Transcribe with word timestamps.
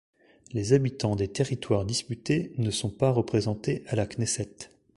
Les 0.53 0.73
habitants 0.73 1.15
des 1.15 1.27
territoires 1.27 1.85
disputés 1.85 2.53
ne 2.57 2.71
sont 2.71 2.89
pas 2.89 3.11
représentés 3.11 3.83
à 3.85 3.95
la 3.95 4.07
Knesset. 4.07 4.71